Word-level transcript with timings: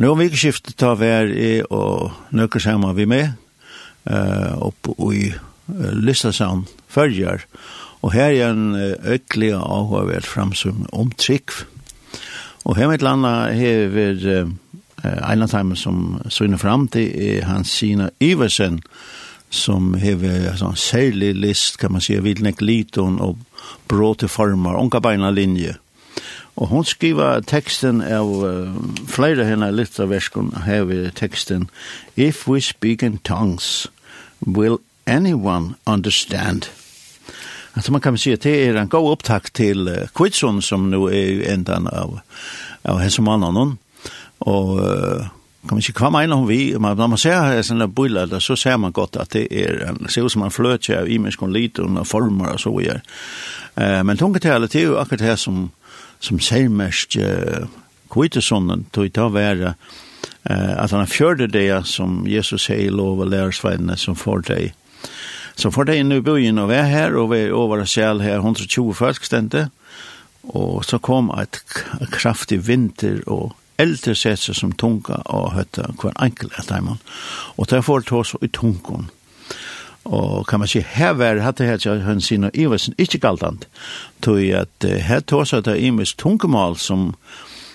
Nå 0.00 0.08
om 0.08 0.20
vikeskiftet 0.22 0.78
tar 0.80 0.94
vær 0.96 1.28
i 1.28 1.58
og 1.68 2.14
nøkker 2.32 2.62
sammen 2.64 2.94
vi 2.96 3.04
med 3.04 3.34
uh, 4.08 4.56
oppe 4.64 4.94
i 5.12 5.26
uh, 5.28 5.90
Lyssasand 6.00 6.64
følger. 6.88 7.44
Og 8.00 8.14
her 8.14 8.32
er 8.32 8.54
en 8.54 8.72
uh, 8.72 8.94
øklig 9.12 9.50
og 9.52 9.90
har 9.90 10.08
vært 10.08 10.30
framsum 10.30 10.86
om 10.96 11.12
trikv. 11.12 11.66
Og 12.64 12.78
her 12.80 12.88
med 12.88 13.04
landet 13.04 13.52
har 13.60 13.92
vi 13.92 14.06
uh, 14.32 14.48
en 15.04 15.44
av 15.44 15.52
dem 15.52 15.76
som 15.76 16.22
søgner 16.24 16.62
fram 16.62 16.88
til 16.88 17.12
er 17.12 17.44
hans 17.50 17.76
Sina 17.76 18.08
Iversen 18.16 18.80
som 19.52 19.92
har 20.00 20.24
en 20.24 20.76
særlig 20.76 21.34
list 21.36 21.76
kan 21.76 21.92
man 21.92 22.00
si, 22.00 22.16
vil 22.16 22.40
nekke 22.40 22.64
liten 22.64 23.20
og 23.20 23.44
bråte 23.92 24.24
former, 24.32 24.80
unga 24.80 25.04
beina 25.04 25.28
linje. 25.30 25.76
Og 26.56 26.68
hon 26.68 26.84
skriva 26.84 27.40
teksten 27.40 28.02
av 28.04 28.28
uh, 28.44 28.74
flere 29.08 29.46
henne 29.48 29.70
litt 29.72 29.96
av 30.00 30.12
versken 30.12 30.52
her 30.66 30.84
ved 30.84 31.14
teksten 31.16 31.68
If 32.16 32.46
we 32.48 32.60
speak 32.60 33.02
in 33.02 33.18
tongues, 33.24 33.88
will 34.40 34.78
anyone 35.06 35.74
understand? 35.86 36.68
Altså 37.74 37.92
man 37.92 38.00
kan 38.00 38.18
si 38.18 38.32
at 38.32 38.44
det 38.44 38.52
er 38.66 38.76
en 38.76 38.88
god 38.88 39.10
opptak 39.10 39.52
till 39.54 39.88
uh, 39.88 40.08
Kvitsson 40.14 40.62
som 40.62 40.90
nu 40.90 41.08
är 41.08 41.52
ändan 41.52 41.88
av, 41.88 42.20
av 42.82 42.98
hälsomannen. 42.98 43.78
Och 44.38 44.78
uh, 44.78 45.26
kan 45.68 45.76
man 45.78 45.82
si 45.82 45.92
hva 45.96 46.10
mener 46.10 46.36
hun 46.36 46.48
vi? 46.48 46.78
Man, 46.78 46.96
når 46.96 47.06
man 47.06 47.18
ser 47.18 47.62
sådana 47.62 47.86
bøyler, 47.86 48.38
så 48.38 48.56
ser 48.56 48.76
man 48.76 48.92
gott 48.92 49.16
att 49.16 49.30
det 49.30 49.46
är 49.54 49.88
en, 49.88 50.08
ser 50.08 50.26
ut 50.26 50.32
som 50.32 50.42
en 50.42 50.50
flötje 50.50 51.00
av 51.00 51.08
imenskon 51.08 51.52
liten 51.52 51.96
och 51.96 52.08
former 52.08 52.52
och 52.52 52.60
så 52.60 52.78
videre. 52.78 53.00
Uh, 53.80 54.02
men 54.02 54.16
tungt 54.16 54.44
är 54.44 54.60
det 54.60 54.74
ju 54.74 54.98
akkurat 54.98 55.20
det 55.20 55.36
som 55.36 55.70
som 56.22 56.40
særmest 56.40 57.16
uh, 57.18 57.66
kvitesonen 58.12 58.86
tog 58.94 59.10
ta 59.12 59.28
være 59.32 59.74
uh, 59.74 60.74
at 60.84 60.94
han 60.94 61.10
fjørde 61.10 61.50
det 61.50 61.82
som 61.90 62.22
Jesus 62.28 62.68
sier 62.68 62.94
lov 62.94 63.24
og 63.24 63.32
lærersveinene 63.32 63.98
som 63.98 64.16
får 64.16 64.46
deg. 64.52 64.72
Så 65.56 65.70
får 65.74 65.90
deg 65.90 66.00
inn 66.00 66.14
i 66.14 66.22
byen 66.24 66.62
og 66.62 66.70
være 66.70 66.88
her, 66.88 67.16
og 67.20 67.32
vi 67.34 67.50
over 67.50 67.84
selv 67.84 68.22
her, 68.24 68.40
120 68.40 68.94
folk 68.94 69.24
stendte, 69.24 69.68
og 70.48 70.84
så 70.84 70.98
kom 70.98 71.30
et 71.38 71.60
kraftig 72.14 72.62
vinter 72.66 73.20
og 73.26 73.52
eldre 73.82 74.14
seg 74.18 74.38
som 74.38 74.72
tunga 74.72 75.20
og 75.32 75.52
høtta 75.56 75.90
hver 76.00 76.14
enkel 76.22 76.52
av 76.58 76.68
dem. 76.70 76.94
Og 77.56 77.68
derfor 77.70 78.04
tog 78.06 78.26
så 78.26 78.40
i 78.42 78.50
tungen 78.52 79.10
Og 80.12 80.46
kan 80.46 80.60
man 80.60 80.68
si, 80.68 80.82
her 80.84 81.14
var 81.16 81.40
hatt 81.40 81.58
det 81.58 81.70
her, 81.70 82.02
han 82.04 82.20
sin 82.20 82.44
og 82.44 82.50
iversen, 82.54 82.94
ikke 83.00 83.18
galtant, 83.22 83.64
tog 84.20 84.42
at 84.44 84.84
her 84.84 85.20
tog 85.24 85.46
seg 85.48 85.64
det 85.64 85.78
imes 85.80 86.12
tungemål 86.20 86.76
som, 86.76 87.14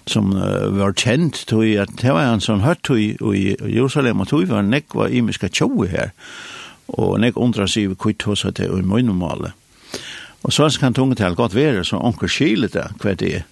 som 0.05 0.35
uh, 0.37 0.69
var 0.77 0.93
kjent, 0.93 1.47
tog 1.49 1.65
at 1.81 1.95
det 2.01 2.13
var 2.13 2.29
han 2.29 2.43
som 2.43 2.61
hørt 2.61 2.83
tog 2.85 2.99
i 3.33 3.55
Jerusalem, 3.57 4.21
og 4.21 4.29
tog 4.29 4.45
var 4.51 4.61
nek 4.61 4.93
var 4.93 5.09
imeska 5.09 5.49
tjoe 5.49 5.89
her, 5.89 6.13
og 6.93 7.17
nek 7.23 7.39
undra 7.41 7.65
seg 7.67 7.95
hvor 7.97 8.13
tog 8.13 8.37
seg 8.37 8.59
det 8.61 8.69
i 8.69 8.85
munnemålet. 8.85 9.57
Og 10.45 10.53
så 10.53 10.69
kan 10.79 10.93
tungetal 10.93 11.35
godt 11.35 11.55
være, 11.55 11.83
så 11.83 11.97
onker 11.97 12.29
skilet 12.29 12.77
det, 12.77 12.85
hva 13.01 13.15
det 13.17 13.31
er. 13.39 13.47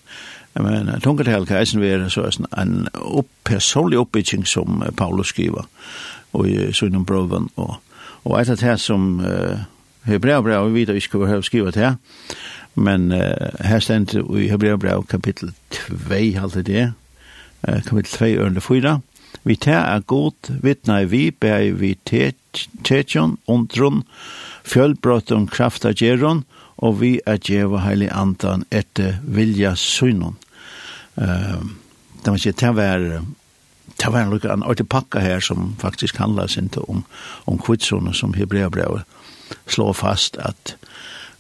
Men 0.61 0.94
tungetal 1.03 1.47
kan 1.49 1.58
eisen 1.59 1.81
være 1.81 2.09
så 2.14 2.30
en 2.55 2.86
opp, 2.94 3.27
personlig 3.44 3.97
oppbygging 3.99 4.45
som 4.47 4.83
Paulus 4.95 5.33
skriver, 5.33 5.66
og 6.38 6.47
i 6.47 6.70
sunnum 6.72 7.03
brøven, 7.05 7.49
og 7.55 7.81
Og 8.26 8.40
et 8.40 8.50
av 8.50 8.59
det 8.59 8.76
som 8.81 9.20
uh, 9.22 9.64
Hebreabrev, 10.09 10.72
vi 10.73 10.86
vet 10.86 10.98
ikke 10.98 11.20
hva 11.20 11.28
vi 11.28 11.34
har 11.36 11.45
skrivet 11.45 11.80
her, 11.80 11.98
men 12.76 13.12
uh, 13.14 13.54
her 13.62 13.84
stendt 13.84 14.16
i 14.17 14.48
Hebreabrev 14.50 15.06
kapittel 15.09 15.54
2, 15.72 16.22
halte 16.40 16.66
det, 16.66 16.88
uh, 17.67 17.82
kapittel 17.86 18.17
2, 18.17 18.32
ørende 18.42 18.66
4, 18.66 19.00
Vi 19.45 19.56
tar 19.56 19.84
er 19.95 20.00
god 20.00 20.50
vittne 20.64 21.06
vi 21.06 21.30
bei 21.30 21.70
vi 21.70 21.94
tetjon 22.84 23.38
undron 23.48 24.04
kraft 25.52 25.86
av 25.86 25.94
geron 25.94 26.45
og 26.78 26.99
vi 26.99 27.20
er 27.26 27.38
djeva 27.38 27.83
heilig 27.86 28.10
andan 28.11 28.66
etter 28.72 29.20
vilja 29.22 29.76
synon. 29.76 30.36
Uh, 31.16 31.61
det 32.23 32.32
var 32.32 32.38
ikke 32.38 32.60
det 32.60 32.76
var 32.76 33.05
det 33.98 34.11
var 34.11 34.22
en 34.22 34.30
lukka 34.30 34.54
en 34.54 34.64
ordentlig 34.64 34.89
pakka 34.89 35.20
her 35.20 35.39
som 35.39 35.76
faktisk 35.80 36.17
handlar 36.17 36.48
til 36.48 36.82
om, 36.88 37.04
om 37.45 37.60
kvitsone 37.60 38.14
som 38.14 38.33
hebreabrevet 38.33 39.04
slår 39.67 39.94
fast 39.94 40.38
at 40.38 40.76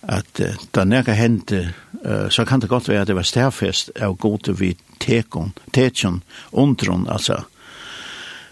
at 0.05 0.39
uh, 0.39 0.53
da 0.75 0.83
nega 0.85 1.15
hente, 1.17 1.73
uh, 2.05 2.29
så 2.29 2.45
kan 2.45 2.61
det 2.61 2.69
godt 2.69 2.89
være 2.89 3.01
at 3.01 3.07
det 3.07 3.15
var 3.15 3.25
stærfest 3.25 3.89
av 3.97 4.17
gode 4.21 4.53
vi 4.53 4.75
tekon, 4.99 5.53
tekon, 5.73 6.21
undron, 6.51 7.07
altså. 7.09 7.39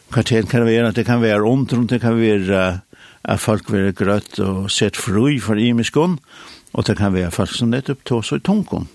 Kvarteren 0.09 0.47
kan 0.49 0.65
være, 0.65 0.91
det 0.91 1.05
kan 1.05 1.21
være 1.21 1.43
undron, 1.43 1.85
det 1.87 2.01
kan 2.01 2.17
være 2.17 2.71
uh, 2.73 2.79
at 3.23 3.39
folk 3.39 3.69
være 3.71 3.93
grøtt 3.93 4.39
og 4.39 4.71
sett 4.71 4.97
fru 4.97 5.39
for 5.39 5.53
imiskon, 5.53 6.17
og 6.73 6.87
det 6.87 6.97
kan 6.97 7.13
være 7.13 7.31
folk 7.31 7.53
som 7.53 7.69
nettopp 7.69 8.01
tås 8.05 8.31
og 8.31 8.43
tungkon 8.43 8.89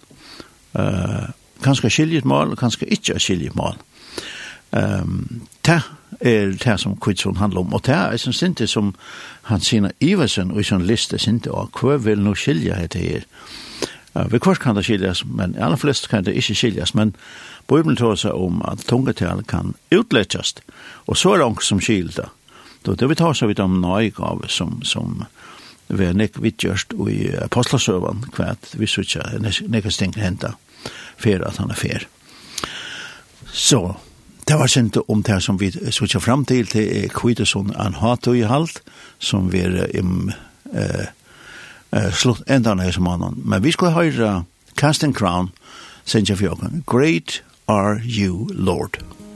Uh, 0.77 1.31
kanskje 1.65 1.91
skiljet 1.91 2.27
mål, 2.29 2.53
kanskje 2.57 2.87
ikke 2.93 3.19
skiljet 3.19 3.57
mål. 3.57 3.79
Uh, 3.79 3.98
Ehm 4.73 5.47
ta 5.69 5.81
er 6.21 6.56
det 6.65 6.81
som 6.81 6.97
Kvitsson 6.97 7.37
handlar 7.37 7.61
om, 7.61 7.75
og 7.75 7.83
ta 7.83 7.93
er 8.12 8.17
som 8.17 8.33
sinte 8.33 8.67
som 8.67 8.95
han 9.43 9.61
sina 9.61 9.91
Iversen 10.01 10.51
og 10.51 10.65
sån 10.65 10.87
lista 10.87 11.17
liste 11.17 11.19
sinte, 11.19 11.51
og 11.51 11.71
hva 11.81 11.97
vil 11.97 12.19
skilja 12.19 12.34
skilje 12.34 12.79
dette 12.81 12.99
her? 12.99 13.27
Uh, 14.17 14.33
vi 14.33 14.39
kvart 14.39 14.59
kan 14.59 14.77
det 14.77 14.84
skiljas, 14.84 15.25
men 15.25 15.55
aller 15.59 15.77
flest 15.77 16.09
kan 16.09 16.25
det 16.25 16.34
ikke 16.34 16.55
skiljas, 16.55 16.95
men 16.95 17.15
Bibelen 17.69 17.97
tar 17.97 18.17
seg 18.17 18.33
om 18.33 18.62
at 18.65 18.79
tungetal 18.89 19.45
kan 19.45 19.75
utletjast, 19.91 20.61
og 21.06 21.17
så 21.17 21.35
er 21.35 21.39
det 21.39 21.45
noen 21.45 21.62
som 21.62 21.81
skilta. 21.81 22.31
Då 22.83 22.95
det 22.95 23.06
vi 23.06 23.15
tar 23.15 23.35
seg 23.35 23.49
vidt 23.49 23.61
om 23.61 23.81
nøygav 23.81 24.47
som, 24.49 24.83
som 24.83 25.25
vi 25.89 26.05
er 26.05 26.15
nek 26.15 26.39
vidgjørst 26.41 26.95
i 27.11 27.35
apostlasøven 27.43 28.23
kvært 28.33 28.75
vi 28.79 28.87
sutja 28.87 29.25
nek 29.41 29.91
steng 29.93 30.15
henta 30.17 30.55
fer 31.19 31.43
at 31.45 31.56
han 31.59 31.71
er 31.71 31.77
fer. 31.77 32.06
Så 33.53 33.97
Det 34.49 34.57
var 34.57 34.67
sent 34.67 34.97
om 34.97 35.23
det 35.23 35.41
som 35.45 35.59
vi 35.61 35.69
sutja 35.93 36.21
fram 36.21 36.45
til, 36.49 36.65
det 36.73 36.87
er 36.97 37.11
Kvideson 37.13 37.75
an 37.77 37.99
hato 38.01 38.33
i 38.33 38.47
halt, 38.49 38.81
som 39.21 39.51
vi 39.53 39.61
er 39.61 39.91
im 39.93 40.31
eh, 40.73 41.11
eh, 41.93 42.09
slutt 42.17 42.49
enda 42.49 42.73
nøy 42.75 42.89
som 42.97 43.11
annan. 43.13 43.37
Men 43.45 43.63
vi 43.63 43.75
skulle 43.77 43.93
høyra 43.93 44.45
Casting 44.81 45.13
Crown, 45.13 45.53
sentja 46.05 46.37
fjokken. 46.37 46.83
Great 46.87 47.43
are 47.69 48.01
you, 48.01 48.49
Lord. 48.55 48.97
Great 48.97 49.05
are 49.05 49.05
you, 49.05 49.19
Lord. 49.19 49.28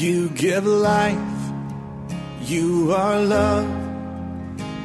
You 0.00 0.30
give 0.30 0.64
life. 0.64 1.18
You 2.40 2.94
are 2.94 3.20
love. 3.20 3.68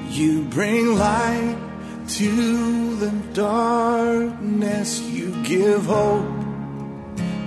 You 0.10 0.44
bring 0.44 0.98
light 0.98 1.56
to 2.20 2.96
the 2.98 3.12
darkness. 3.32 5.00
You 5.00 5.32
give 5.44 5.86
hope 5.86 6.26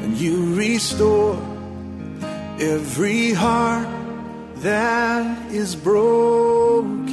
And 0.02 0.16
you 0.16 0.54
restore 0.54 1.36
Every 2.58 3.34
heart 3.34 3.86
that 4.62 5.52
is 5.52 5.76
broken. 5.76 7.10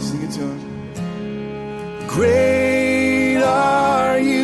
Sing 0.00 0.22
it 0.24 0.32
to 0.32 0.40
him. 0.40 2.08
Great 2.08 3.42
are 3.44 4.18
you. 4.18 4.37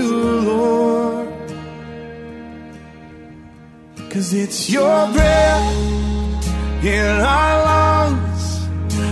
'Cause 4.24 4.32
it's 4.32 4.70
your 4.70 5.06
breath 5.12 5.68
in 6.82 7.06
our 7.36 7.56
lungs. 7.70 8.42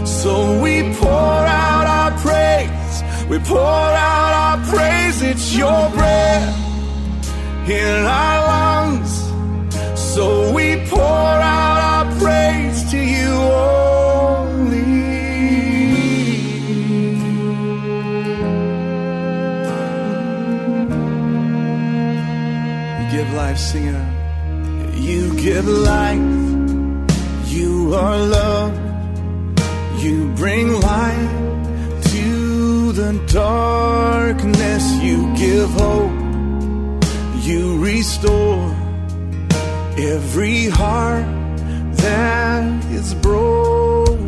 So 0.08 0.58
we 0.62 0.74
pour 0.94 1.38
out 1.64 1.86
our 1.98 2.12
praise. 2.26 2.94
We 3.28 3.38
pour 3.40 3.60
out 3.60 4.32
our 4.44 4.58
praise. 4.72 5.20
It's 5.20 5.54
your 5.54 5.82
breath 5.90 6.48
in 7.68 8.06
our 8.22 8.38
lungs. 8.52 9.01
give 25.42 25.66
life. 25.66 26.20
You 27.50 27.94
are 27.94 28.16
love. 28.16 28.72
You 30.00 30.32
bring 30.36 30.72
light 30.80 32.00
to 32.12 32.92
the 32.92 33.12
darkness. 33.26 34.84
You 35.02 35.34
give 35.36 35.68
hope. 35.70 36.12
You 37.40 37.82
restore 37.82 38.70
every 39.98 40.66
heart 40.66 41.26
that 42.04 42.84
is 42.92 43.12
broken. 43.14 44.22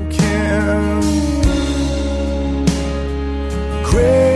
Great 3.85 4.34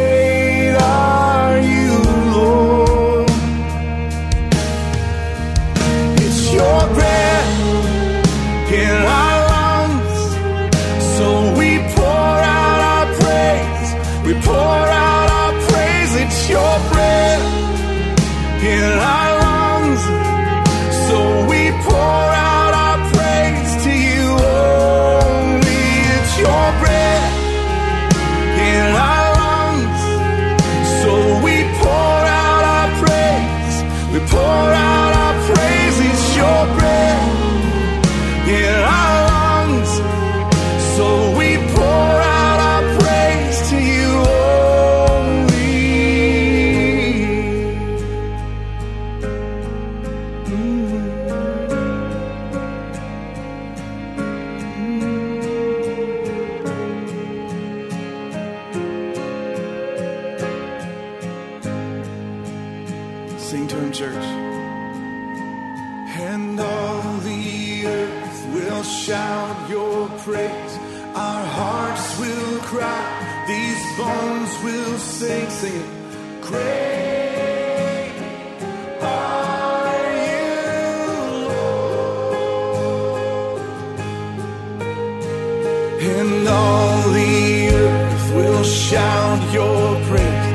and 86.20 86.48
all 86.48 87.02
the 87.12 87.68
earth 87.68 88.34
will 88.34 88.64
shout 88.64 89.42
your 89.52 89.94
praise. 90.08 90.48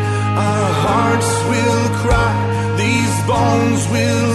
Our 0.47 0.69
hearts 0.85 1.31
will 1.51 1.83
cry 2.03 2.35
these 2.83 3.15
bones 3.31 3.81
will 3.95 4.32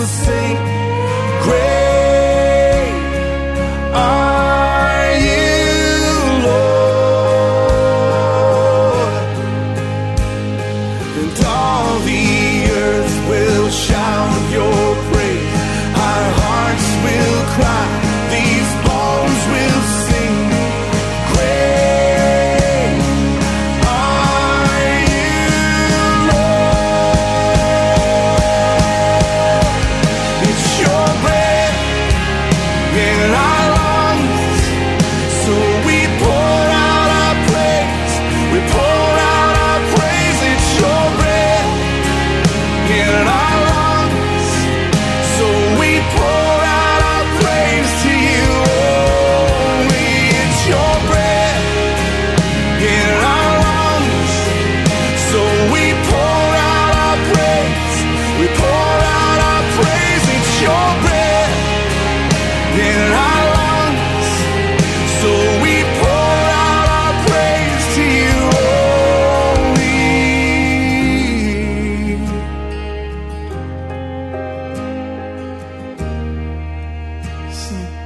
Herzen 77.68 77.97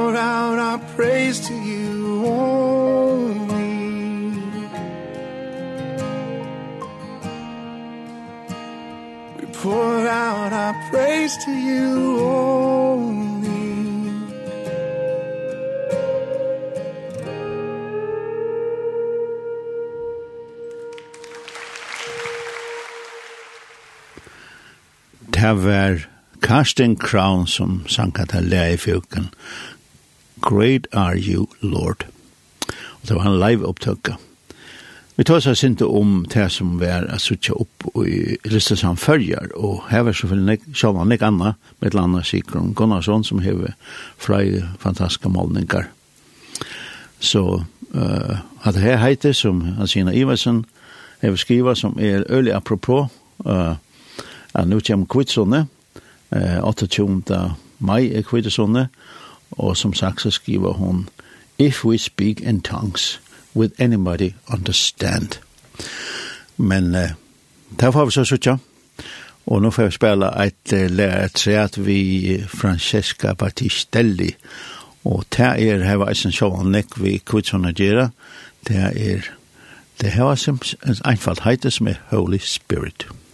pour 0.00 0.16
out 0.16 0.58
our 0.58 0.78
praise 0.96 1.38
to 1.46 1.54
you 1.54 2.24
only 2.24 3.74
We 9.36 9.44
pour 9.62 9.98
out 10.08 10.52
our 10.64 10.74
praise 10.90 11.34
to 11.44 11.52
you 11.68 12.20
only 12.20 12.80
Det 25.26 25.54
var 25.64 26.08
Karsten 26.40 26.96
Kraun 26.96 27.46
som 27.46 27.84
sank 27.86 28.18
at 28.18 28.32
han 28.32 28.44
lea 28.44 28.72
i 28.72 28.76
fjukken. 28.76 29.28
Great 30.40 30.86
are 30.92 31.16
you, 31.16 31.46
Lord. 31.60 32.06
Og 33.02 33.08
det 33.08 33.16
var 33.16 33.26
en 33.26 33.40
live 33.40 33.66
opptøkka. 33.66 34.16
Vi 35.20 35.24
tar 35.28 35.42
seg 35.44 35.56
sinte 35.58 35.84
om 35.84 36.22
det 36.32 36.46
som 36.48 36.78
vi 36.80 36.86
er 36.88 37.04
at 37.12 37.50
opp 37.52 37.84
i 38.08 38.38
lista 38.48 38.76
som 38.76 38.96
følger, 38.96 39.50
og 39.52 39.82
her 39.90 40.06
var 40.06 40.16
selvfølgelig 40.16 40.72
sjålan 40.72 41.10
nek 41.12 41.22
anna, 41.22 41.52
med 41.76 41.90
et 41.90 41.92
eller 41.92 42.06
annet 42.06 42.26
Sikron 42.26 42.72
Gunnarsson, 42.74 43.24
som 43.24 43.42
har 43.44 43.74
flere 44.16 44.70
fantastiske 44.80 45.28
målninger. 45.28 45.90
Så 47.20 47.42
uh, 47.92 48.38
at 48.64 48.74
det 48.74 48.82
her 48.82 48.96
heite, 48.96 49.34
som 49.34 49.60
Hansina 49.76 50.14
Iversen 50.16 50.64
hever 51.20 51.36
skriva, 51.36 51.74
som 51.74 51.98
er 52.00 52.24
øyelig 52.30 52.54
apropos, 52.56 53.10
uh, 53.44 53.76
at 54.54 54.68
nå 54.68 54.80
kommer 54.80 55.06
kvitsone, 55.06 55.66
uh, 56.32 56.64
28. 56.64 57.52
mai 57.78 58.08
er 58.08 58.22
kvitsone, 58.22 58.88
Og 59.50 59.76
som 59.76 59.94
sagt 59.94 60.20
så 60.20 60.30
skriver 60.30 60.72
hun, 60.72 61.08
If 61.58 61.84
we 61.84 61.98
speak 61.98 62.40
in 62.40 62.60
tongues, 62.60 63.20
with 63.56 63.74
anybody 63.78 64.30
understand? 64.52 65.28
Men 66.56 66.94
uh, 66.94 67.10
der 67.80 67.90
får 67.90 68.04
vi 68.04 68.10
så 68.10 68.24
sutja. 68.24 68.56
Og 69.46 69.62
nå 69.62 69.70
får 69.70 69.84
vi 69.84 69.90
spela 69.90 70.44
et 70.44 70.72
uh, 70.72 70.90
lærertreat 70.90 71.86
vi 71.86 72.42
Francesca 72.48 73.32
Battistelli. 73.32 74.34
Og 75.04 75.24
det 75.36 75.46
er 75.46 75.84
her 75.84 75.96
var 75.96 76.12
en 76.12 76.32
sjåan 76.32 76.72
nek 76.72 77.00
vi 77.00 77.16
kvitsånne 77.26 77.72
gjøre. 77.72 78.10
Det 78.68 78.76
er 78.76 79.30
det 80.00 80.12
her 80.12 80.22
var 80.22 80.48
en 80.48 80.96
einfalt 81.04 81.40
heite 81.44 81.70
som 81.70 81.88
er 81.88 81.94
Holy 82.10 82.38
Spirit. 82.38 83.06
Holy 83.08 83.08
Spirit. 83.08 83.29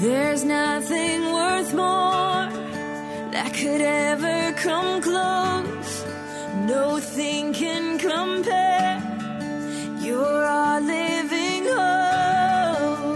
There's 0.00 0.44
nothing 0.44 1.32
worth 1.32 1.72
more 1.72 2.50
that 3.32 3.54
could 3.54 3.80
ever 3.80 4.52
come 4.52 5.00
close. 5.00 6.04
No 6.66 6.98
thing 7.00 7.54
can 7.54 7.98
compare 7.98 9.00
You're 10.02 10.44
our 10.44 10.82
living 10.82 11.64
hope. 11.64 13.06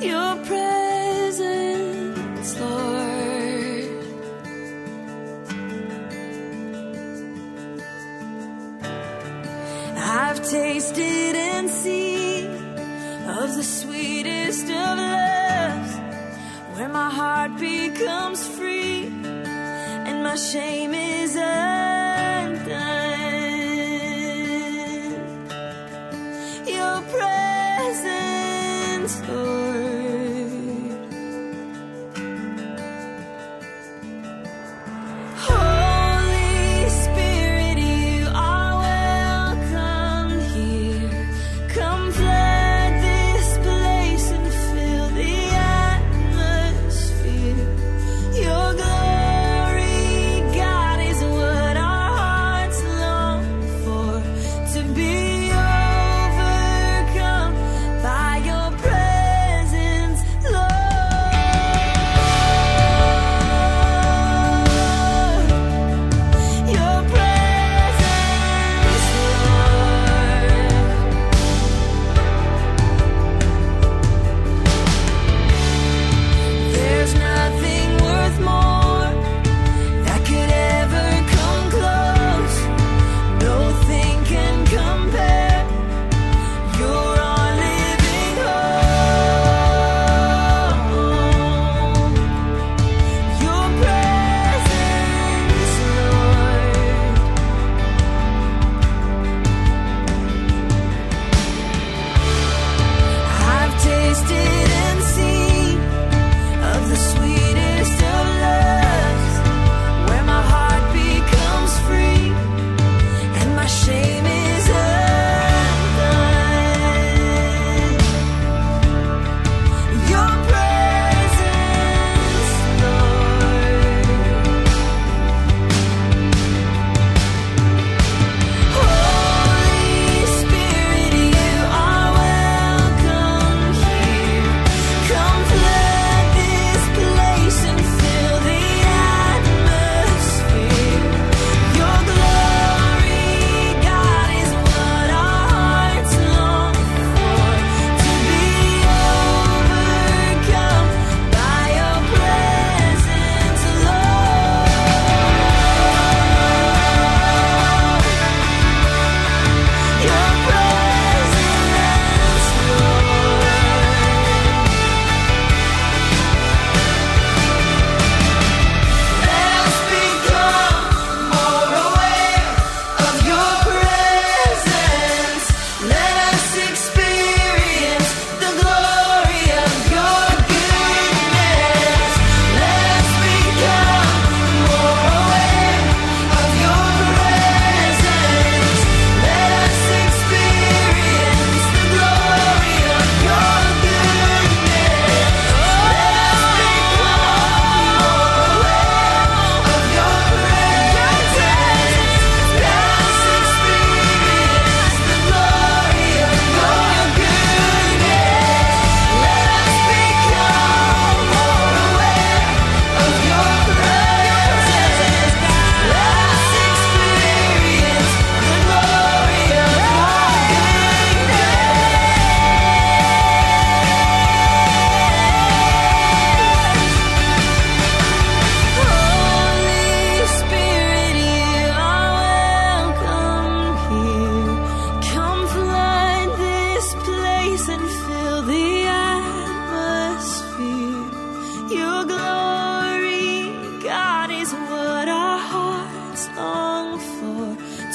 Your 0.00 0.36
presence, 0.46 1.40
Lord. 2.60 3.04
I've 9.96 10.40
tasted 10.48 11.34
and 11.34 11.68
seen 11.68 12.03
of 13.36 13.56
the 13.56 13.64
sweetest 13.64 14.66
of 14.66 14.98
loves 14.98 15.94
where 16.74 16.88
my 16.88 17.10
heart 17.10 17.58
becomes 17.58 18.46
free 18.46 19.06
and 20.06 20.22
my 20.22 20.36
shame 20.36 20.94
is 20.94 21.36
up 21.36 21.63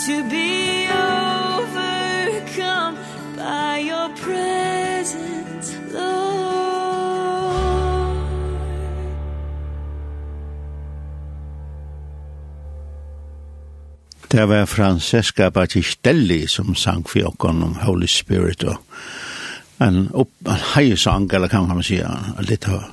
to 0.09 0.23
be 0.23 0.87
overcome 0.89 2.97
by 3.35 3.77
your 3.89 4.09
presence 4.17 5.77
Lord 5.93 7.59
Det 14.27 14.45
var 14.45 14.65
Francesca 14.65 15.49
Battistelli 15.49 16.47
som 16.47 16.75
sang 16.75 17.09
for 17.09 17.27
oss 17.27 17.35
om 17.39 17.75
Holy 17.75 18.07
Spirit 18.07 18.63
og 18.63 18.77
en, 19.77 20.09
upp, 20.13 20.31
en 20.45 20.59
heiesang, 20.75 21.33
eller 21.33 21.47
kan 21.47 21.67
man 21.67 21.83
si, 21.83 22.01
litt 22.49 22.67
av 22.67 22.83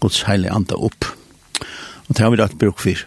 Guds 0.00 0.22
heilige 0.26 0.52
anda 0.52 0.74
opp. 0.74 1.04
Og 2.08 2.16
det 2.16 2.22
har 2.22 2.30
vi 2.30 2.42
rett 2.42 2.58
bruk 2.58 2.82
for. 2.82 3.06